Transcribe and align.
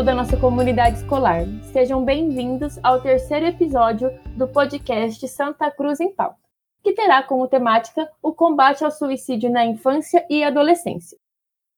toda 0.00 0.12
a 0.12 0.14
nossa 0.14 0.34
comunidade 0.38 0.96
escolar. 0.96 1.44
Sejam 1.74 2.02
bem-vindos 2.02 2.80
ao 2.82 3.02
terceiro 3.02 3.44
episódio 3.44 4.10
do 4.34 4.48
podcast 4.48 5.28
Santa 5.28 5.70
Cruz 5.70 6.00
em 6.00 6.10
Pauta, 6.10 6.38
que 6.82 6.94
terá 6.94 7.22
como 7.22 7.46
temática 7.46 8.10
o 8.22 8.32
combate 8.32 8.82
ao 8.82 8.90
suicídio 8.90 9.50
na 9.50 9.62
infância 9.66 10.24
e 10.30 10.42
adolescência. 10.42 11.18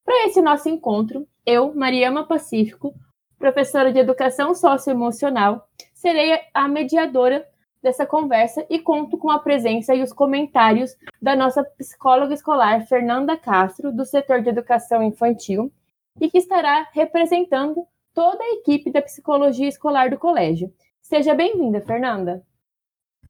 Para 0.05 0.29
esse 0.29 0.41
nosso 0.41 0.69
encontro, 0.69 1.27
eu, 1.45 1.75
Mariama 1.75 2.25
Pacífico, 2.25 2.95
professora 3.41 3.93
de 3.93 3.99
Educação 3.99 4.55
Socioemocional, 4.55 5.67
serei 5.93 6.39
a 6.55 6.69
mediadora 6.69 7.45
dessa 7.83 8.07
conversa 8.07 8.65
e 8.71 8.79
conto 8.79 9.19
com 9.19 9.33
a 9.33 9.41
presença 9.41 9.97
e 9.97 10.01
os 10.01 10.13
comentários 10.13 10.95
da 11.21 11.35
nossa 11.35 11.65
psicóloga 11.65 12.35
escolar 12.35 12.87
Fernanda 12.87 13.37
Castro, 13.37 13.91
do 13.91 14.05
setor 14.05 14.43
de 14.43 14.49
educação 14.49 15.03
infantil, 15.03 15.73
e 16.21 16.31
que 16.31 16.39
estará 16.39 16.89
representando 16.93 17.85
toda 18.15 18.43
a 18.43 18.53
equipe 18.55 18.91
da 18.91 19.03
psicologia 19.03 19.69
escolar 19.69 20.11
do 20.11 20.19
colégio. 20.19 20.73
Seja 21.01 21.35
bem-vinda, 21.35 21.81
Fernanda. 21.81 22.43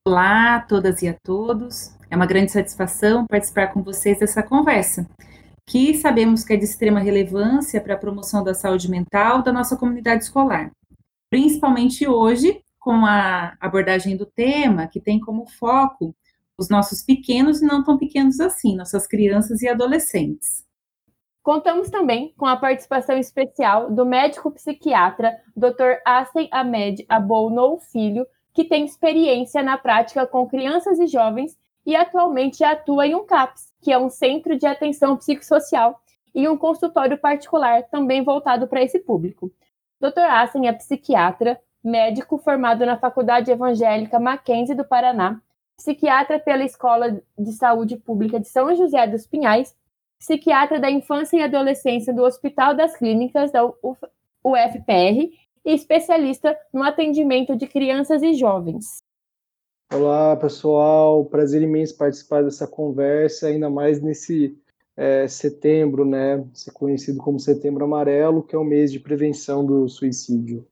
Olá 0.05 0.56
a 0.56 0.60
todas 0.60 1.02
e 1.02 1.08
a 1.08 1.14
todos. 1.22 1.96
É 2.10 2.16
uma 2.16 2.27
grande 2.27 2.50
satisfação 2.50 3.27
participar 3.27 3.68
com 3.68 3.82
vocês 3.82 4.18
dessa 4.18 4.42
conversa, 4.42 5.08
que 5.66 5.95
sabemos 5.95 6.45
que 6.45 6.52
é 6.52 6.56
de 6.56 6.64
extrema 6.64 7.00
relevância 7.00 7.80
para 7.80 7.95
a 7.95 7.98
promoção 7.98 8.42
da 8.42 8.55
saúde 8.55 8.91
mental 8.91 9.42
da 9.42 9.52
nossa 9.52 9.77
comunidade 9.77 10.24
escolar. 10.24 10.70
Principalmente 11.30 12.06
hoje, 12.06 12.60
com 12.78 13.06
a 13.06 13.56
abordagem 13.60 14.16
do 14.16 14.27
tema, 14.27 14.88
que 14.88 15.00
tem 15.00 15.20
como 15.20 15.46
foco 15.46 16.14
os 16.58 16.69
nossos 16.69 17.02
pequenos 17.02 17.62
e 17.62 17.64
não 17.64 17.83
tão 17.83 17.96
pequenos 17.96 18.41
assim, 18.41 18.77
nossas 18.77 19.06
crianças 19.06 19.62
e 19.62 19.69
adolescentes. 19.69 20.64
Contamos 21.42 21.90
também 21.90 22.32
com 22.36 22.46
a 22.46 22.56
participação 22.56 23.18
especial 23.18 23.90
do 23.90 24.06
médico 24.06 24.50
psiquiatra 24.52 25.36
Dr. 25.56 26.00
Asen 26.04 26.48
Ahmed 26.52 27.04
Abounou 27.08 27.80
Filho, 27.80 28.24
que 28.54 28.64
tem 28.64 28.84
experiência 28.84 29.62
na 29.62 29.76
prática 29.76 30.26
com 30.26 30.48
crianças 30.48 31.00
e 31.00 31.06
jovens 31.06 31.58
e 31.84 31.96
atualmente 31.96 32.62
atua 32.62 33.08
em 33.08 33.14
um 33.16 33.26
CAPS, 33.26 33.72
que 33.80 33.90
é 33.90 33.98
um 33.98 34.08
centro 34.08 34.56
de 34.56 34.66
atenção 34.66 35.16
psicossocial, 35.16 36.00
e 36.34 36.48
um 36.48 36.56
consultório 36.56 37.18
particular 37.18 37.82
também 37.84 38.22
voltado 38.22 38.66
para 38.66 38.82
esse 38.82 39.00
público. 39.00 39.50
Dr. 40.00 40.20
Asen 40.20 40.66
é 40.66 40.72
psiquiatra, 40.72 41.60
médico 41.84 42.38
formado 42.38 42.86
na 42.86 42.96
Faculdade 42.96 43.50
Evangélica 43.50 44.18
Mackenzie 44.18 44.74
do 44.74 44.84
Paraná, 44.84 45.40
psiquiatra 45.76 46.38
pela 46.38 46.64
Escola 46.64 47.20
de 47.36 47.52
Saúde 47.52 47.96
Pública 47.96 48.40
de 48.40 48.48
São 48.48 48.74
José 48.74 49.06
dos 49.06 49.26
Pinhais, 49.26 49.74
psiquiatra 50.23 50.78
da 50.78 50.89
Infância 50.89 51.37
e 51.37 51.42
Adolescência 51.42 52.15
do 52.15 52.23
Hospital 52.23 52.77
das 52.77 52.97
Clínicas 52.97 53.51
da 53.51 53.65
UFPR 53.65 55.33
e 55.65 55.75
especialista 55.75 56.56
no 56.73 56.84
atendimento 56.84 57.56
de 57.56 57.67
crianças 57.67 58.23
e 58.23 58.33
jovens. 58.34 59.03
Olá, 59.93 60.37
pessoal. 60.37 61.25
Prazer 61.25 61.61
imenso 61.61 61.98
participar 61.98 62.45
dessa 62.45 62.69
conversa, 62.69 63.48
ainda 63.48 63.69
mais 63.69 64.00
nesse 64.00 64.56
é, 64.97 65.27
setembro, 65.27 66.05
né? 66.05 66.45
Conhecido 66.73 67.19
como 67.19 67.41
Setembro 67.41 67.84
Amarelo, 67.84 68.45
que 68.45 68.55
é 68.55 68.59
o 68.59 68.65
mês 68.65 68.93
de 68.93 69.00
prevenção 69.00 69.67
do 69.67 69.89
suicídio. 69.89 70.65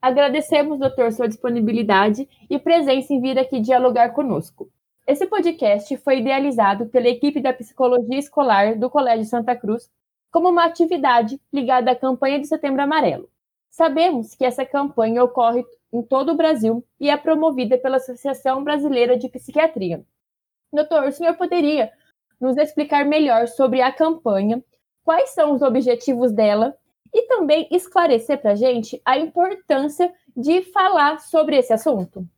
Agradecemos, 0.00 0.78
doutor, 0.78 1.10
sua 1.10 1.26
disponibilidade 1.26 2.28
e 2.48 2.58
presença 2.60 3.12
em 3.12 3.20
vir 3.20 3.40
aqui 3.40 3.60
dialogar 3.60 4.10
conosco. 4.10 4.70
Esse 5.08 5.26
podcast 5.26 5.96
foi 5.96 6.18
idealizado 6.18 6.84
pela 6.90 7.08
equipe 7.08 7.40
da 7.40 7.50
Psicologia 7.50 8.18
Escolar 8.18 8.78
do 8.78 8.90
Colégio 8.90 9.24
Santa 9.24 9.56
Cruz 9.56 9.90
como 10.30 10.50
uma 10.50 10.66
atividade 10.66 11.40
ligada 11.50 11.90
à 11.90 11.96
campanha 11.96 12.38
de 12.38 12.46
Setembro 12.46 12.82
Amarelo. 12.82 13.26
Sabemos 13.70 14.34
que 14.34 14.44
essa 14.44 14.66
campanha 14.66 15.24
ocorre 15.24 15.64
em 15.90 16.02
todo 16.02 16.32
o 16.32 16.36
Brasil 16.36 16.84
e 17.00 17.08
é 17.08 17.16
promovida 17.16 17.78
pela 17.78 17.96
Associação 17.96 18.62
Brasileira 18.62 19.16
de 19.16 19.30
Psiquiatria. 19.30 20.04
Doutor, 20.70 21.04
o 21.04 21.12
senhor 21.12 21.38
poderia 21.38 21.90
nos 22.38 22.58
explicar 22.58 23.06
melhor 23.06 23.48
sobre 23.48 23.80
a 23.80 23.90
campanha, 23.90 24.62
quais 25.02 25.30
são 25.30 25.54
os 25.54 25.62
objetivos 25.62 26.32
dela 26.32 26.76
e 27.14 27.22
também 27.22 27.66
esclarecer 27.70 28.42
para 28.42 28.50
a 28.50 28.56
gente 28.56 29.00
a 29.06 29.16
importância 29.16 30.12
de 30.36 30.60
falar 30.64 31.18
sobre 31.20 31.56
esse 31.56 31.72
assunto. 31.72 32.28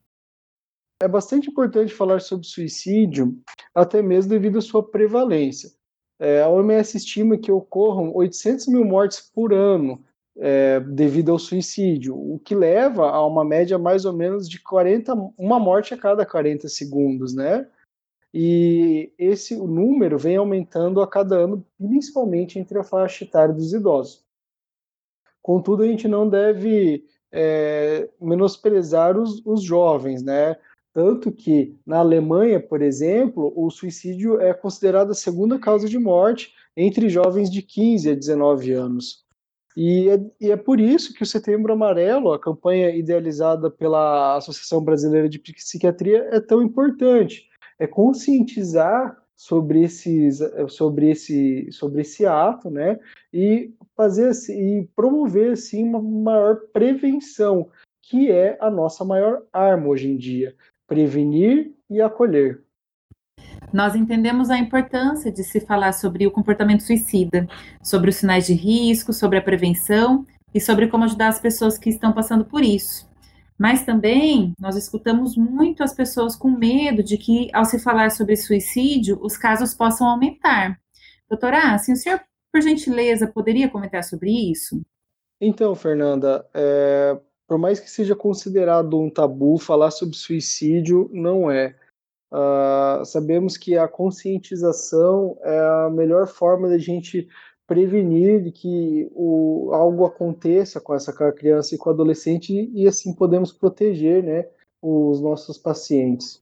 É 1.03 1.09
bastante 1.09 1.49
importante 1.49 1.95
falar 1.95 2.21
sobre 2.21 2.47
suicídio, 2.47 3.39
até 3.75 4.03
mesmo 4.03 4.31
devido 4.31 4.59
à 4.59 4.63
sua 4.63 4.83
prevalência. 4.83 5.71
É, 6.19 6.43
a 6.43 6.49
OMS 6.49 6.95
estima 6.99 7.39
que 7.39 7.51
ocorram 7.51 8.15
800 8.15 8.67
mil 8.69 8.85
mortes 8.85 9.21
por 9.21 9.55
ano 9.55 10.05
é, 10.37 10.79
devido 10.81 11.33
ao 11.33 11.39
suicídio, 11.39 12.15
o 12.15 12.39
que 12.39 12.55
leva 12.55 13.09
a 13.09 13.27
uma 13.27 13.43
média 13.43 13.79
mais 13.79 14.05
ou 14.05 14.13
menos 14.13 14.49
de 14.49 14.61
40, 14.63 15.15
uma 15.39 15.59
morte 15.59 15.95
a 15.95 15.97
cada 15.97 16.27
40 16.27 16.69
segundos, 16.69 17.35
né? 17.35 17.67
E 18.33 19.13
esse 19.19 19.57
número 19.57 20.19
vem 20.19 20.37
aumentando 20.37 21.01
a 21.01 21.09
cada 21.09 21.37
ano, 21.37 21.67
principalmente 21.79 22.59
entre 22.59 22.79
a 22.79 22.85
faixa 22.85 23.25
etária 23.25 23.55
dos 23.55 23.73
idosos. 23.73 24.23
Contudo, 25.43 25.83
a 25.83 25.87
gente 25.87 26.07
não 26.07 26.29
deve 26.29 27.05
é, 27.33 28.09
menosprezar 28.21 29.17
os, 29.17 29.45
os 29.45 29.63
jovens, 29.63 30.23
né? 30.23 30.57
Tanto 30.93 31.31
que 31.31 31.79
na 31.87 31.99
Alemanha, 31.99 32.61
por 32.61 32.83
exemplo, 32.83 33.53
o 33.57 33.71
suicídio 33.71 34.41
é 34.41 34.53
considerado 34.53 35.11
a 35.11 35.15
segunda 35.15 35.59
causa 35.59 35.89
de 35.89 35.99
morte 35.99 36.53
entre 36.77 37.09
jovens 37.09 37.51
de 37.51 37.63
15 37.63 38.11
a 38.11 38.15
19 38.15 38.73
anos. 38.73 39.25
E 39.77 40.09
é, 40.09 40.21
e 40.41 40.51
é, 40.51 40.57
por 40.57 40.81
isso 40.81 41.15
que 41.15 41.23
o 41.23 41.27
Setembro 41.27 41.73
Amarelo, 41.73 42.33
a 42.33 42.41
campanha 42.41 42.91
idealizada 42.91 43.71
pela 43.71 44.37
Associação 44.37 44.83
Brasileira 44.83 45.29
de 45.29 45.39
Psiquiatria, 45.39 46.29
é 46.33 46.41
tão 46.41 46.61
importante. 46.61 47.49
É 47.79 47.87
conscientizar 47.87 49.17
sobre, 49.37 49.83
esses, 49.85 50.41
sobre, 50.69 51.11
esse, 51.11 51.71
sobre 51.73 52.03
esse 52.03 52.27
ato, 52.27 52.69
né? 52.69 52.99
E 53.33 53.73
fazer 53.97 54.33
e 54.51 54.87
promover 54.95 55.53
assim 55.53 55.83
uma 55.83 56.03
maior 56.03 56.57
prevenção, 56.75 57.71
que 58.03 58.31
é 58.31 58.59
a 58.61 58.71
nossa 58.71 59.03
maior 59.03 59.43
arma 59.51 59.89
hoje 59.89 60.11
em 60.11 60.17
dia, 60.19 60.55
prevenir 60.91 61.73
e 61.89 62.03
acolher. 62.03 62.65
Nós 63.73 63.95
entendemos 63.95 64.51
a 64.51 64.59
importância 64.59 65.31
de 65.31 65.45
se 65.45 65.61
falar 65.61 65.93
sobre 65.93 66.27
o 66.27 66.33
comportamento 66.33 66.83
suicida, 66.83 67.47
sobre 67.81 68.11
os 68.11 68.17
sinais 68.17 68.45
de 68.45 68.55
risco, 68.55 69.13
sobre 69.13 69.39
a 69.39 69.43
prevenção 69.43 70.27
e 70.53 70.61
sobre 70.61 70.89
como 70.89 71.05
ajudar 71.05 71.29
as 71.29 71.39
pessoas 71.39 71.79
que 71.79 71.89
estão 71.89 72.13
passando 72.13 72.45
por 72.45 72.65
isso. 72.65 73.09
Mas 73.57 73.85
também 73.85 74.53
nós 74.59 74.75
escutamos 74.75 75.37
muito 75.37 75.85
as 75.85 75.95
pessoas 75.95 76.35
com 76.35 76.51
medo 76.51 77.05
de 77.05 77.17
que, 77.17 77.49
ao 77.53 77.65
se 77.65 77.79
falar 77.79 78.11
sobre 78.11 78.37
suicídio, 78.37 79.17
os 79.23 79.37
casos 79.37 79.73
possam 79.73 80.09
aumentar. 80.09 80.77
Doutora, 81.29 81.79
se 81.79 81.93
o 81.93 81.97
senhor 81.97 82.21
por 82.53 82.61
gentileza, 82.61 83.29
poderia 83.29 83.69
comentar 83.69 84.03
sobre 84.03 84.33
isso? 84.51 84.83
Então, 85.41 85.73
Fernanda, 85.77 86.45
é, 86.53 87.17
por 87.51 87.59
mais 87.59 87.81
que 87.81 87.91
seja 87.91 88.15
considerado 88.15 88.97
um 88.97 89.11
tabu, 89.11 89.59
falar 89.59 89.91
sobre 89.91 90.15
suicídio 90.17 91.11
não 91.13 91.51
é. 91.51 91.75
Uh, 92.31 93.05
sabemos 93.05 93.57
que 93.57 93.77
a 93.77 93.89
conscientização 93.89 95.37
é 95.43 95.59
a 95.59 95.91
melhor 95.91 96.29
forma 96.29 96.69
da 96.69 96.79
gente 96.79 97.29
prevenir 97.67 98.41
de 98.41 98.53
que 98.53 99.11
o, 99.11 99.71
algo 99.73 100.05
aconteça 100.05 100.81
com 100.81 100.95
essa 100.95 101.13
criança 101.33 101.75
e 101.75 101.79
com 101.79 101.91
o 101.91 101.93
adolescente 101.93 102.71
e 102.73 102.87
assim 102.87 103.13
podemos 103.13 103.51
proteger 103.51 104.23
né, 104.23 104.47
os 104.81 105.21
nossos 105.21 105.59
pacientes. 105.59 106.41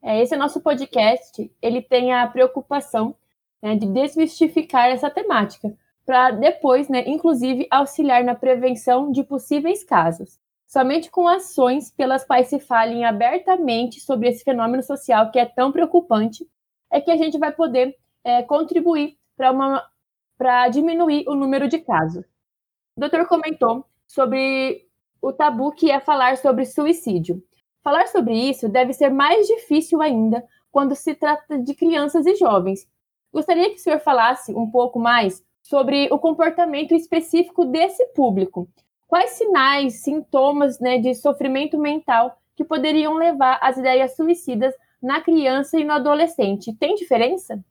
É, 0.00 0.22
esse 0.22 0.36
nosso 0.36 0.60
podcast, 0.60 1.50
ele 1.60 1.82
tem 1.82 2.12
a 2.12 2.24
preocupação 2.28 3.16
né, 3.60 3.74
de 3.74 3.86
desmistificar 3.88 4.90
essa 4.90 5.10
temática, 5.10 5.76
para 6.08 6.30
depois, 6.30 6.88
né, 6.88 7.04
inclusive, 7.06 7.68
auxiliar 7.70 8.24
na 8.24 8.34
prevenção 8.34 9.12
de 9.12 9.22
possíveis 9.22 9.84
casos. 9.84 10.40
Somente 10.66 11.10
com 11.10 11.28
ações 11.28 11.90
pelas 11.90 12.24
quais 12.24 12.48
se 12.48 12.58
falem 12.58 13.04
abertamente 13.04 14.00
sobre 14.00 14.30
esse 14.30 14.42
fenômeno 14.42 14.82
social 14.82 15.30
que 15.30 15.38
é 15.38 15.44
tão 15.44 15.70
preocupante, 15.70 16.48
é 16.90 16.98
que 16.98 17.10
a 17.10 17.16
gente 17.18 17.36
vai 17.36 17.52
poder 17.52 17.94
é, 18.24 18.42
contribuir 18.42 19.18
para 19.36 20.68
diminuir 20.70 21.28
o 21.28 21.34
número 21.34 21.68
de 21.68 21.78
casos. 21.78 22.24
O 22.96 23.00
doutor 23.00 23.26
comentou 23.26 23.84
sobre 24.06 24.86
o 25.20 25.30
tabu 25.30 25.72
que 25.72 25.90
é 25.90 26.00
falar 26.00 26.38
sobre 26.38 26.64
suicídio. 26.64 27.44
Falar 27.84 28.06
sobre 28.06 28.32
isso 28.32 28.66
deve 28.66 28.94
ser 28.94 29.10
mais 29.10 29.46
difícil 29.46 30.00
ainda 30.00 30.42
quando 30.72 30.94
se 30.94 31.14
trata 31.14 31.58
de 31.58 31.74
crianças 31.74 32.24
e 32.24 32.34
jovens, 32.34 32.88
Gostaria 33.32 33.68
que 33.70 33.76
o 33.76 33.78
senhor 33.78 34.00
falasse 34.00 34.54
um 34.54 34.70
pouco 34.70 34.98
mais 34.98 35.44
sobre 35.68 36.08
o 36.10 36.18
comportamento 36.18 36.94
específico 36.94 37.66
desse 37.66 38.06
público. 38.14 38.66
Quais 39.06 39.32
sinais, 39.32 40.02
sintomas 40.02 40.80
né, 40.80 40.98
de 40.98 41.14
sofrimento 41.14 41.78
mental 41.78 42.40
que 42.56 42.64
poderiam 42.64 43.14
levar 43.14 43.58
às 43.60 43.76
ideias 43.76 44.16
suicidas 44.16 44.74
na 45.00 45.20
criança 45.20 45.78
e 45.78 45.84
no 45.84 45.92
adolescente? 45.92 46.74
Tem 46.74 46.94
diferença? 46.94 47.62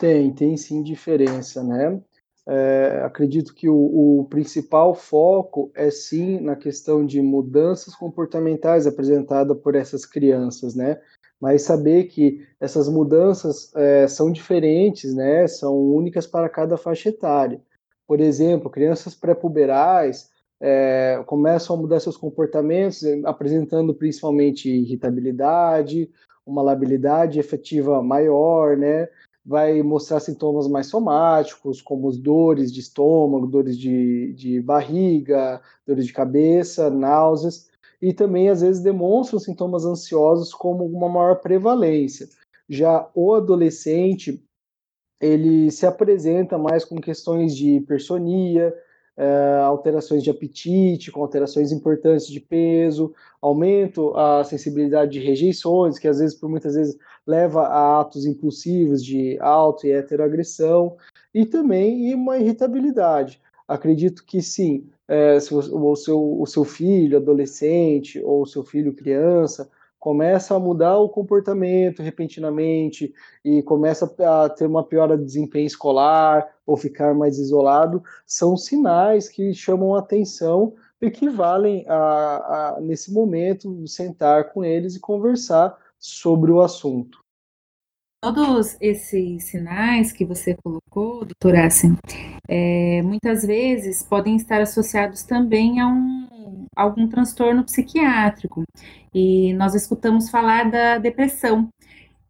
Tem, 0.00 0.32
tem 0.34 0.56
sim 0.56 0.82
diferença, 0.82 1.62
né? 1.62 2.00
é, 2.46 3.02
acredito 3.04 3.54
que 3.54 3.68
o, 3.68 4.20
o, 4.20 4.24
principal 4.26 4.94
foco 4.94 5.70
é 5.74 5.90
sim 5.90 6.40
na 6.40 6.54
questão 6.54 7.04
de 7.04 7.22
mudanças 7.22 7.94
comportamentais 7.94 8.86
apresentada 8.86 9.54
por 9.54 9.74
essas 9.74 10.04
crianças, 10.04 10.74
né? 10.74 11.00
Mas 11.44 11.60
saber 11.60 12.04
que 12.04 12.42
essas 12.58 12.88
mudanças 12.88 13.70
é, 13.76 14.08
são 14.08 14.32
diferentes, 14.32 15.14
né? 15.14 15.46
São 15.46 15.78
únicas 15.78 16.26
para 16.26 16.48
cada 16.48 16.78
faixa 16.78 17.10
etária. 17.10 17.60
Por 18.06 18.18
exemplo, 18.18 18.70
crianças 18.70 19.14
pré-puberais 19.14 20.30
é, 20.58 21.22
começam 21.26 21.76
a 21.76 21.78
mudar 21.78 22.00
seus 22.00 22.16
comportamentos, 22.16 23.04
apresentando 23.26 23.94
principalmente 23.94 24.70
irritabilidade, 24.70 26.10
uma 26.46 26.62
labilidade 26.62 27.38
efetiva 27.38 28.02
maior, 28.02 28.74
né? 28.74 29.06
vai 29.44 29.82
mostrar 29.82 30.20
sintomas 30.20 30.66
mais 30.66 30.86
somáticos, 30.86 31.82
como 31.82 32.10
dores 32.10 32.72
de 32.72 32.80
estômago, 32.80 33.46
dores 33.46 33.76
de, 33.76 34.32
de 34.32 34.62
barriga, 34.62 35.60
dores 35.86 36.06
de 36.06 36.12
cabeça, 36.14 36.88
náuseas, 36.88 37.68
e 38.04 38.12
também 38.12 38.50
às 38.50 38.60
vezes 38.60 38.82
demonstram 38.82 39.40
sintomas 39.40 39.86
ansiosos 39.86 40.52
como 40.52 40.84
uma 40.84 41.08
maior 41.08 41.36
prevalência. 41.36 42.28
Já 42.68 43.08
o 43.14 43.32
adolescente, 43.32 44.44
ele 45.18 45.70
se 45.70 45.86
apresenta 45.86 46.58
mais 46.58 46.84
com 46.84 46.96
questões 46.96 47.56
de 47.56 47.76
hipersonia, 47.76 48.74
é, 49.16 49.58
alterações 49.62 50.22
de 50.22 50.28
apetite, 50.28 51.10
com 51.10 51.22
alterações 51.22 51.72
importantes 51.72 52.26
de 52.26 52.40
peso, 52.40 53.14
aumento 53.40 54.14
a 54.14 54.44
sensibilidade 54.44 55.12
de 55.12 55.20
rejeições, 55.20 55.98
que 55.98 56.06
às 56.06 56.18
vezes, 56.18 56.36
por 56.36 56.50
muitas 56.50 56.74
vezes, 56.74 56.98
leva 57.26 57.62
a 57.62 58.00
atos 58.00 58.26
impulsivos 58.26 59.02
de 59.02 59.38
auto 59.40 59.86
e 59.86 59.92
heteroagressão, 59.92 60.94
e 61.32 61.46
também 61.46 62.14
uma 62.14 62.36
irritabilidade. 62.36 63.40
Acredito 63.66 64.26
que 64.26 64.42
sim, 64.42 64.90
é, 65.08 65.38
se 65.38 65.54
o, 65.54 65.58
o, 65.58 65.96
seu, 65.96 66.40
o 66.40 66.46
seu 66.46 66.64
filho 66.64 67.18
adolescente 67.18 68.20
ou 68.24 68.42
o 68.42 68.46
seu 68.46 68.62
filho 68.64 68.94
criança 68.94 69.70
começa 69.98 70.54
a 70.54 70.60
mudar 70.60 70.98
o 70.98 71.08
comportamento 71.08 72.02
repentinamente 72.02 73.14
e 73.42 73.62
começa 73.62 74.04
a 74.18 74.50
ter 74.50 74.66
uma 74.66 74.84
piora 74.84 75.16
de 75.16 75.24
desempenho 75.24 75.66
escolar 75.66 76.46
ou 76.66 76.76
ficar 76.76 77.14
mais 77.14 77.38
isolado, 77.38 78.02
são 78.26 78.54
sinais 78.54 79.30
que 79.30 79.54
chamam 79.54 79.94
atenção 79.94 80.74
e 81.00 81.10
que 81.10 81.26
valem, 81.30 81.86
a, 81.88 81.96
a, 82.76 82.80
nesse 82.82 83.14
momento, 83.14 83.86
sentar 83.86 84.52
com 84.52 84.62
eles 84.62 84.94
e 84.94 85.00
conversar 85.00 85.74
sobre 85.98 86.52
o 86.52 86.60
assunto. 86.60 87.23
Todos 88.24 88.78
esses 88.80 89.44
sinais 89.44 90.10
que 90.10 90.24
você 90.24 90.56
colocou, 90.64 91.26
doutora 91.26 91.66
Assim, 91.66 91.94
é, 92.48 93.02
muitas 93.02 93.44
vezes 93.44 94.02
podem 94.02 94.34
estar 94.36 94.62
associados 94.62 95.24
também 95.24 95.78
a 95.78 95.86
um, 95.86 96.64
algum 96.74 97.06
transtorno 97.06 97.62
psiquiátrico. 97.62 98.64
E 99.14 99.52
nós 99.52 99.74
escutamos 99.74 100.30
falar 100.30 100.70
da 100.70 100.96
depressão. 100.96 101.68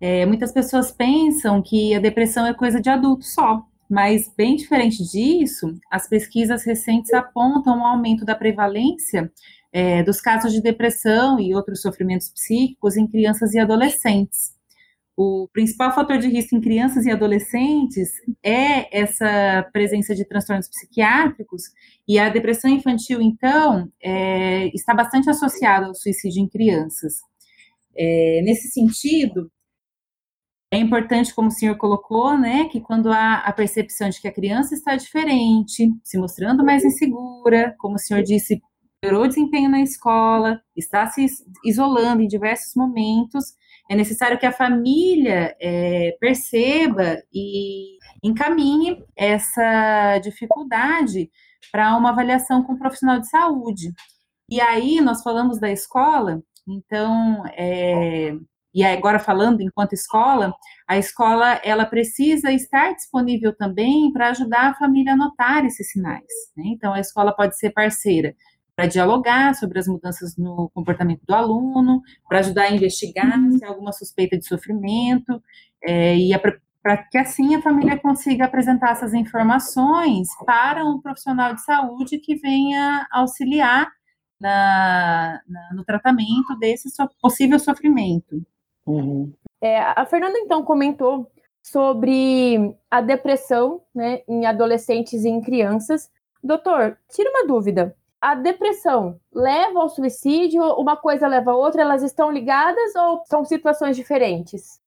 É, 0.00 0.26
muitas 0.26 0.50
pessoas 0.50 0.90
pensam 0.90 1.62
que 1.62 1.94
a 1.94 2.00
depressão 2.00 2.44
é 2.44 2.52
coisa 2.52 2.80
de 2.80 2.90
adulto 2.90 3.24
só, 3.24 3.64
mas 3.88 4.28
bem 4.36 4.56
diferente 4.56 5.00
disso, 5.04 5.78
as 5.88 6.08
pesquisas 6.08 6.64
recentes 6.64 7.12
apontam 7.12 7.78
um 7.78 7.86
aumento 7.86 8.24
da 8.24 8.34
prevalência 8.34 9.30
é, 9.72 10.02
dos 10.02 10.20
casos 10.20 10.52
de 10.52 10.60
depressão 10.60 11.38
e 11.38 11.54
outros 11.54 11.82
sofrimentos 11.82 12.30
psíquicos 12.30 12.96
em 12.96 13.06
crianças 13.06 13.54
e 13.54 13.60
adolescentes. 13.60 14.53
O 15.16 15.48
principal 15.52 15.94
fator 15.94 16.18
de 16.18 16.26
risco 16.26 16.56
em 16.56 16.60
crianças 16.60 17.06
e 17.06 17.10
adolescentes 17.10 18.10
é 18.42 18.98
essa 18.98 19.68
presença 19.72 20.12
de 20.14 20.24
transtornos 20.24 20.68
psiquiátricos, 20.68 21.62
e 22.06 22.18
a 22.18 22.28
depressão 22.28 22.70
infantil, 22.70 23.22
então, 23.22 23.88
é, 24.02 24.66
está 24.74 24.92
bastante 24.92 25.30
associada 25.30 25.86
ao 25.86 25.94
suicídio 25.94 26.42
em 26.42 26.48
crianças. 26.48 27.14
É, 27.96 28.42
nesse 28.44 28.68
sentido, 28.68 29.50
é 30.72 30.78
importante, 30.78 31.32
como 31.32 31.46
o 31.46 31.52
senhor 31.52 31.76
colocou, 31.76 32.36
né, 32.36 32.64
que 32.64 32.80
quando 32.80 33.12
há 33.12 33.36
a 33.36 33.52
percepção 33.52 34.08
de 34.08 34.20
que 34.20 34.26
a 34.26 34.32
criança 34.32 34.74
está 34.74 34.96
diferente, 34.96 35.88
se 36.02 36.18
mostrando 36.18 36.64
mais 36.64 36.84
insegura, 36.84 37.72
como 37.78 37.94
o 37.94 37.98
senhor 37.98 38.24
disse, 38.24 38.60
piorou 39.00 39.22
o 39.24 39.28
desempenho 39.28 39.70
na 39.70 39.80
escola, 39.80 40.60
está 40.74 41.06
se 41.06 41.26
isolando 41.64 42.22
em 42.22 42.26
diversos 42.26 42.74
momentos, 42.74 43.54
é 43.90 43.94
necessário 43.94 44.38
que 44.38 44.46
a 44.46 44.52
família 44.52 45.54
é, 45.60 46.16
perceba 46.20 47.22
e 47.32 47.98
encaminhe 48.22 49.04
essa 49.16 50.18
dificuldade 50.18 51.30
para 51.70 51.96
uma 51.96 52.10
avaliação 52.10 52.62
com 52.62 52.72
um 52.72 52.78
profissional 52.78 53.20
de 53.20 53.28
saúde. 53.28 53.92
E 54.48 54.60
aí, 54.60 55.00
nós 55.00 55.22
falamos 55.22 55.58
da 55.58 55.70
escola, 55.70 56.42
então, 56.66 57.44
é, 57.56 58.34
e 58.74 58.82
agora 58.82 59.18
falando 59.18 59.60
enquanto 59.60 59.92
escola, 59.92 60.54
a 60.88 60.98
escola 60.98 61.60
ela 61.62 61.86
precisa 61.86 62.50
estar 62.52 62.92
disponível 62.94 63.54
também 63.56 64.12
para 64.12 64.30
ajudar 64.30 64.70
a 64.70 64.74
família 64.74 65.12
a 65.12 65.16
notar 65.16 65.64
esses 65.64 65.90
sinais. 65.90 66.24
Né? 66.56 66.64
Então, 66.68 66.92
a 66.92 67.00
escola 67.00 67.34
pode 67.34 67.56
ser 67.58 67.70
parceira 67.70 68.34
para 68.76 68.86
dialogar 68.86 69.54
sobre 69.54 69.78
as 69.78 69.86
mudanças 69.86 70.36
no 70.36 70.70
comportamento 70.74 71.22
do 71.26 71.34
aluno, 71.34 72.02
para 72.28 72.40
ajudar 72.40 72.64
a 72.64 72.72
investigar 72.72 73.38
uhum. 73.38 73.52
se 73.52 73.64
há 73.64 73.68
alguma 73.68 73.92
suspeita 73.92 74.36
de 74.36 74.46
sofrimento, 74.46 75.42
é, 75.82 76.16
e 76.16 76.30
para 76.82 76.96
que 76.96 77.16
assim 77.16 77.54
a 77.54 77.62
família 77.62 77.98
consiga 77.98 78.44
apresentar 78.44 78.92
essas 78.92 79.14
informações 79.14 80.28
para 80.44 80.84
um 80.84 81.00
profissional 81.00 81.54
de 81.54 81.62
saúde 81.62 82.18
que 82.18 82.34
venha 82.36 83.06
auxiliar 83.10 83.90
na, 84.40 85.40
na, 85.48 85.74
no 85.74 85.84
tratamento 85.84 86.58
desse 86.58 86.90
so, 86.90 87.08
possível 87.22 87.58
sofrimento. 87.58 88.42
Uhum. 88.86 89.32
É, 89.62 89.80
a 89.80 90.04
Fernanda 90.04 90.38
então 90.38 90.62
comentou 90.62 91.30
sobre 91.62 92.76
a 92.90 93.00
depressão 93.00 93.80
né, 93.94 94.20
em 94.28 94.44
adolescentes 94.44 95.24
e 95.24 95.28
em 95.28 95.40
crianças. 95.40 96.10
Doutor, 96.42 96.98
tira 97.08 97.30
uma 97.30 97.46
dúvida 97.46 97.96
a 98.24 98.34
depressão 98.34 99.20
leva 99.30 99.80
ao 99.80 99.88
suicídio? 99.90 100.62
Uma 100.78 100.96
coisa 100.96 101.28
leva 101.28 101.50
a 101.50 101.56
outra? 101.56 101.82
Elas 101.82 102.02
estão 102.02 102.30
ligadas 102.30 102.94
ou 102.96 103.22
são 103.26 103.44
situações 103.44 103.96
diferentes? 103.96 104.80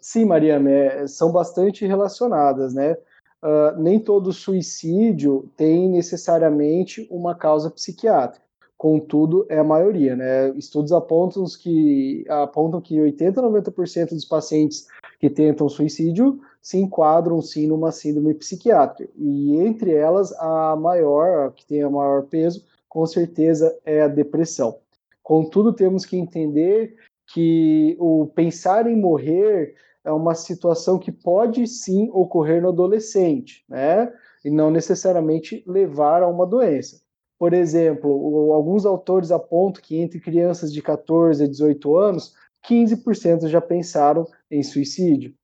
Sim, 0.00 0.24
Maria, 0.24 0.60
é, 0.68 1.06
são 1.06 1.30
bastante 1.30 1.86
relacionadas, 1.86 2.74
né? 2.74 2.96
Uh, 3.40 3.80
nem 3.80 4.00
todo 4.00 4.32
suicídio 4.32 5.48
tem 5.56 5.88
necessariamente 5.88 7.06
uma 7.12 7.32
causa 7.32 7.70
psiquiátrica. 7.70 8.44
Contudo, 8.76 9.46
é 9.48 9.58
a 9.58 9.64
maioria, 9.64 10.16
né? 10.16 10.50
Estudos 10.56 10.90
apontam 10.90 11.44
que, 11.62 12.24
apontam 12.28 12.80
que 12.80 13.00
80 13.00 13.40
a 13.40 13.44
90% 13.44 14.08
dos 14.10 14.24
pacientes 14.24 14.88
que 15.20 15.30
tentam 15.30 15.68
suicídio 15.68 16.40
se 16.64 16.78
enquadram 16.78 17.42
sim 17.42 17.66
numa 17.66 17.92
síndrome 17.92 18.32
psiquiátrica. 18.32 19.12
E 19.18 19.54
entre 19.58 19.92
elas, 19.92 20.32
a 20.32 20.74
maior, 20.74 21.48
a 21.48 21.50
que 21.52 21.66
tem 21.66 21.82
a 21.82 21.90
maior 21.90 22.22
peso, 22.22 22.64
com 22.88 23.04
certeza 23.04 23.78
é 23.84 24.00
a 24.00 24.08
depressão. 24.08 24.78
Contudo, 25.22 25.74
temos 25.74 26.06
que 26.06 26.16
entender 26.16 26.96
que 27.26 27.98
o 28.00 28.28
pensar 28.34 28.86
em 28.86 28.96
morrer 28.96 29.74
é 30.02 30.10
uma 30.10 30.34
situação 30.34 30.98
que 30.98 31.12
pode 31.12 31.66
sim 31.66 32.08
ocorrer 32.10 32.62
no 32.62 32.70
adolescente, 32.70 33.62
né? 33.68 34.10
E 34.42 34.50
não 34.50 34.70
necessariamente 34.70 35.62
levar 35.66 36.22
a 36.22 36.28
uma 36.28 36.46
doença. 36.46 37.02
Por 37.38 37.52
exemplo, 37.52 38.52
alguns 38.54 38.86
autores 38.86 39.30
apontam 39.30 39.82
que 39.82 39.98
entre 39.98 40.18
crianças 40.18 40.72
de 40.72 40.80
14 40.80 41.44
a 41.44 41.46
18 41.46 41.96
anos, 41.96 42.34
15% 42.66 43.48
já 43.48 43.60
pensaram 43.60 44.26
em 44.50 44.62
suicídio 44.62 45.34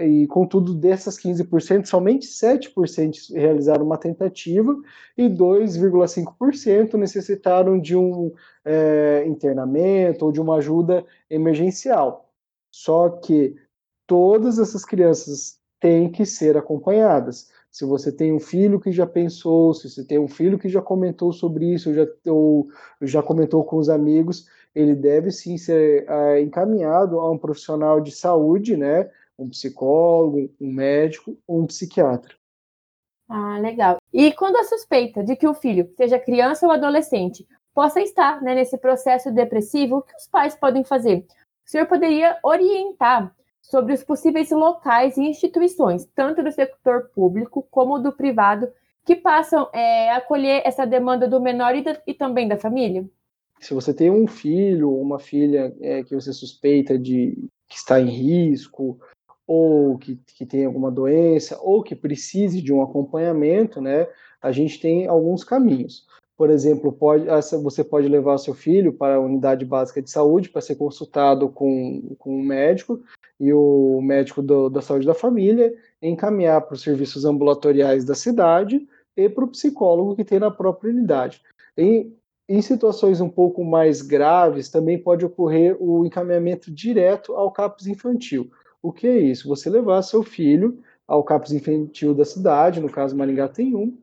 e 0.00 0.26
contudo 0.28 0.74
dessas 0.74 1.18
15%, 1.18 1.84
somente 1.84 2.26
7% 2.26 3.34
realizaram 3.34 3.84
uma 3.84 3.98
tentativa 3.98 4.74
e 5.16 5.28
2,5% 5.28 6.94
necessitaram 6.94 7.78
de 7.78 7.94
um 7.94 8.32
é, 8.64 9.24
internamento 9.26 10.24
ou 10.24 10.32
de 10.32 10.40
uma 10.40 10.56
ajuda 10.56 11.04
emergencial. 11.28 12.30
Só 12.70 13.10
que 13.10 13.54
todas 14.06 14.58
essas 14.58 14.84
crianças 14.84 15.60
têm 15.78 16.10
que 16.10 16.24
ser 16.24 16.56
acompanhadas. 16.56 17.50
Se 17.70 17.84
você 17.84 18.10
tem 18.10 18.32
um 18.32 18.40
filho 18.40 18.80
que 18.80 18.92
já 18.92 19.06
pensou, 19.06 19.74
se 19.74 19.90
você 19.90 20.04
tem 20.04 20.18
um 20.18 20.28
filho 20.28 20.58
que 20.58 20.68
já 20.68 20.80
comentou 20.80 21.32
sobre 21.32 21.66
isso, 21.74 21.92
já, 21.92 22.06
ou 22.26 22.68
já 23.02 23.22
comentou 23.22 23.64
com 23.64 23.76
os 23.76 23.90
amigos, 23.90 24.46
ele 24.74 24.94
deve 24.94 25.30
sim 25.30 25.58
ser 25.58 26.06
é, 26.08 26.40
encaminhado 26.40 27.20
a 27.20 27.30
um 27.30 27.36
profissional 27.36 28.00
de 28.00 28.12
saúde, 28.12 28.76
né? 28.76 29.10
Um 29.42 29.48
psicólogo, 29.48 30.50
um 30.60 30.72
médico 30.72 31.36
ou 31.46 31.62
um 31.62 31.66
psiquiatra. 31.66 32.34
Ah, 33.28 33.58
legal. 33.58 33.96
E 34.12 34.32
quando 34.32 34.56
a 34.56 34.64
suspeita 34.64 35.24
de 35.24 35.36
que 35.36 35.46
o 35.46 35.54
filho, 35.54 35.90
seja 35.96 36.18
criança 36.18 36.66
ou 36.66 36.72
adolescente, 36.72 37.46
possa 37.74 38.00
estar 38.00 38.42
né, 38.42 38.54
nesse 38.54 38.76
processo 38.76 39.32
depressivo, 39.32 39.96
o 39.96 40.02
que 40.02 40.14
os 40.14 40.26
pais 40.26 40.54
podem 40.54 40.84
fazer? 40.84 41.24
O 41.66 41.70
senhor 41.70 41.86
poderia 41.86 42.38
orientar 42.42 43.34
sobre 43.62 43.94
os 43.94 44.02
possíveis 44.02 44.50
locais 44.50 45.16
e 45.16 45.22
instituições, 45.22 46.04
tanto 46.14 46.42
do 46.42 46.52
setor 46.52 47.10
público 47.14 47.66
como 47.70 47.98
do 47.98 48.12
privado, 48.12 48.68
que 49.04 49.16
passam 49.16 49.68
é, 49.72 50.10
a 50.10 50.18
acolher 50.18 50.62
essa 50.64 50.84
demanda 50.84 51.26
do 51.26 51.40
menor 51.40 51.74
e, 51.74 51.82
da, 51.82 52.00
e, 52.06 52.12
também 52.12 52.46
da 52.46 52.56
família? 52.56 53.08
Se 53.60 53.72
você 53.72 53.94
tem 53.94 54.10
um 54.10 54.26
filho 54.26 54.90
ou 54.90 55.00
uma 55.00 55.18
filha 55.18 55.74
é, 55.80 56.02
que 56.02 56.14
você 56.14 56.32
suspeita 56.32 56.98
de 56.98 57.48
que 57.68 57.76
está 57.76 58.00
em 58.00 58.10
risco, 58.10 59.00
ou 59.46 59.98
que, 59.98 60.20
que 60.36 60.46
tem 60.46 60.64
alguma 60.64 60.90
doença, 60.90 61.58
ou 61.60 61.82
que 61.82 61.94
precise 61.94 62.62
de 62.62 62.72
um 62.72 62.82
acompanhamento, 62.82 63.80
né, 63.80 64.06
a 64.40 64.52
gente 64.52 64.80
tem 64.80 65.06
alguns 65.06 65.44
caminhos. 65.44 66.06
Por 66.36 66.50
exemplo, 66.50 66.92
pode, 66.92 67.26
você 67.62 67.84
pode 67.84 68.08
levar 68.08 68.38
seu 68.38 68.54
filho 68.54 68.92
para 68.92 69.16
a 69.16 69.20
unidade 69.20 69.64
básica 69.64 70.02
de 70.02 70.10
saúde 70.10 70.48
para 70.48 70.60
ser 70.60 70.76
consultado 70.76 71.48
com, 71.48 72.16
com 72.18 72.36
um 72.36 72.42
médico 72.42 73.00
e 73.38 73.52
o 73.52 74.00
médico 74.02 74.42
do, 74.42 74.68
da 74.68 74.80
saúde 74.80 75.06
da 75.06 75.14
família 75.14 75.72
encaminhar 76.00 76.60
para 76.62 76.74
os 76.74 76.82
serviços 76.82 77.24
ambulatoriais 77.24 78.04
da 78.04 78.14
cidade 78.14 78.86
e 79.16 79.28
para 79.28 79.44
o 79.44 79.48
psicólogo 79.48 80.16
que 80.16 80.24
tem 80.24 80.40
na 80.40 80.50
própria 80.50 80.90
unidade. 80.90 81.42
Em, 81.76 82.12
em 82.48 82.60
situações 82.60 83.20
um 83.20 83.28
pouco 83.28 83.64
mais 83.64 84.02
graves, 84.02 84.68
também 84.68 85.00
pode 85.00 85.24
ocorrer 85.24 85.76
o 85.80 86.04
encaminhamento 86.04 86.72
direto 86.72 87.34
ao 87.34 87.52
CAPS 87.52 87.86
infantil. 87.86 88.50
O 88.82 88.92
que 88.92 89.06
é 89.06 89.16
isso? 89.18 89.48
Você 89.48 89.70
levar 89.70 90.02
seu 90.02 90.22
filho 90.22 90.82
ao 91.06 91.22
CAPS 91.22 91.52
infantil 91.52 92.14
da 92.14 92.24
cidade, 92.24 92.80
no 92.80 92.90
caso 92.90 93.16
Maringá 93.16 93.48
tem 93.48 93.74
um, 93.74 93.96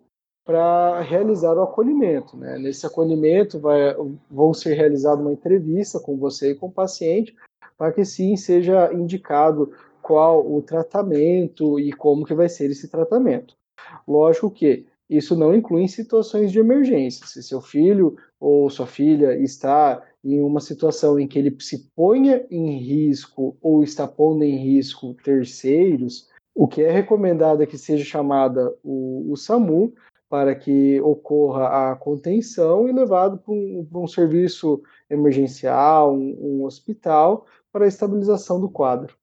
para 0.46 1.02
realizar 1.02 1.54
o 1.54 1.62
acolhimento. 1.62 2.38
Né? 2.38 2.58
Nesse 2.58 2.86
acolhimento 2.86 3.60
vai, 3.60 3.96
vão 4.30 4.54
ser 4.54 4.74
realizada 4.74 5.22
uma 5.22 5.34
entrevista 5.34 6.00
com 6.00 6.18
você 6.18 6.52
e 6.52 6.56
com 6.56 6.68
o 6.68 6.72
paciente, 6.72 7.36
para 7.78 7.92
que 7.92 8.04
sim 8.06 8.36
seja 8.36 8.92
indicado 8.94 9.72
qual 10.02 10.50
o 10.52 10.62
tratamento 10.62 11.80
e 11.80 11.94
como 11.94 12.26
que 12.26 12.34
vai 12.34 12.50
ser 12.50 12.72
esse 12.72 12.88
tratamento. 12.88 13.56
Lógico 14.08 14.50
que 14.50 14.86
isso 15.10 15.36
não 15.36 15.56
inclui 15.56 15.84
em 15.84 15.88
situações 15.88 16.52
de 16.52 16.60
emergência. 16.60 17.26
Se 17.26 17.42
seu 17.42 17.62
filho 17.62 18.16
ou 18.40 18.70
sua 18.70 18.86
filha 18.86 19.36
está 19.36 20.04
em 20.24 20.42
uma 20.42 20.60
situação 20.60 21.20
em 21.20 21.28
que 21.28 21.40
ele 21.40 21.56
se 21.60 21.90
ponha 21.96 22.46
em 22.52 22.78
risco 22.78 23.58
ou 23.62 23.84
está 23.84 24.08
pondo 24.08 24.44
em 24.44 24.56
risco 24.56 25.16
terceiros, 25.24 26.30
o 26.54 26.68
que 26.68 26.82
é 26.82 26.92
recomendado 26.92 27.64
é 27.64 27.66
que 27.66 27.78
seja 27.78 28.04
chamada 28.04 28.74
o, 28.84 29.32
o 29.32 29.36
SAMU 29.36 29.94
para 30.30 30.54
que 30.54 31.02
ocorra 31.02 31.92
a 31.92 31.96
contenção 31.96 32.88
e 32.88 32.92
levado 32.92 33.40
para 33.40 33.52
um, 33.52 33.88
um 33.92 34.08
serviço 34.08 34.82
emergencial, 35.10 36.14
um, 36.14 36.38
um 36.40 36.64
hospital, 36.66 37.48
para 37.72 37.86
a 37.86 37.88
estabilização 37.88 38.62
do 38.62 38.70
quadro. 38.70 39.19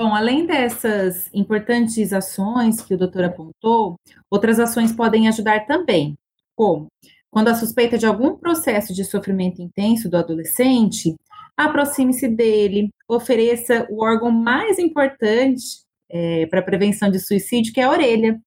Bom, 0.00 0.14
além 0.14 0.46
dessas 0.46 1.28
importantes 1.30 2.10
ações 2.14 2.80
que 2.80 2.94
o 2.94 2.96
doutor 2.96 3.24
apontou, 3.24 4.00
outras 4.30 4.58
ações 4.58 4.92
podem 4.92 5.28
ajudar 5.28 5.66
também, 5.66 6.16
como 6.56 6.86
quando 7.30 7.48
a 7.48 7.54
suspeita 7.54 7.98
de 7.98 8.06
algum 8.06 8.34
processo 8.34 8.94
de 8.94 9.04
sofrimento 9.04 9.60
intenso 9.60 10.08
do 10.08 10.16
adolescente, 10.16 11.14
aproxime-se 11.54 12.28
dele, 12.28 12.88
ofereça 13.06 13.86
o 13.90 14.02
órgão 14.02 14.30
mais 14.30 14.78
importante 14.78 15.82
é, 16.08 16.46
para 16.46 16.60
a 16.60 16.64
prevenção 16.64 17.10
de 17.10 17.20
suicídio, 17.20 17.74
que 17.74 17.80
é 17.80 17.84
a 17.84 17.90
orelha. 17.90 18.40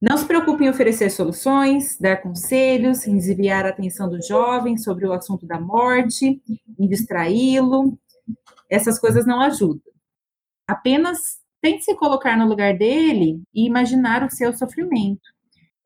Não 0.00 0.16
se 0.16 0.24
preocupe 0.24 0.64
em 0.64 0.70
oferecer 0.70 1.10
soluções, 1.10 1.98
dar 2.00 2.22
conselhos, 2.22 3.06
em 3.06 3.18
desviar 3.18 3.66
a 3.66 3.68
atenção 3.68 4.08
do 4.08 4.18
jovem 4.26 4.78
sobre 4.78 5.06
o 5.06 5.12
assunto 5.12 5.46
da 5.46 5.60
morte, 5.60 6.40
em 6.78 6.88
distraí-lo. 6.88 7.98
Essas 8.70 8.98
coisas 8.98 9.26
não 9.26 9.42
ajudam. 9.42 9.89
Apenas 10.70 11.40
tente 11.60 11.84
se 11.84 11.96
colocar 11.96 12.36
no 12.36 12.46
lugar 12.46 12.78
dele 12.78 13.42
e 13.52 13.66
imaginar 13.66 14.24
o 14.24 14.30
seu 14.30 14.56
sofrimento. 14.56 15.20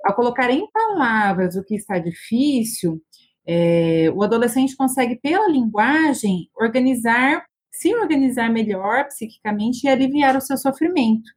Ao 0.05 0.15
colocar 0.15 0.51
em 0.51 0.71
palavras 0.71 1.57
o 1.57 1.65
que 1.65 1.75
está 1.75 1.99
difícil, 1.99 3.01
é, 3.47 4.13
o 4.15 4.23
adolescente 4.23 4.77
consegue, 4.77 5.17
pela 5.17 5.49
linguagem, 5.49 6.51
organizar, 6.55 7.47
se 7.73 7.95
organizar 7.95 8.51
melhor 8.51 9.07
psiquicamente 9.07 9.87
e 9.87 9.89
aliviar 9.89 10.37
o 10.37 10.41
seu 10.43 10.59
sofrimento. 10.59 11.31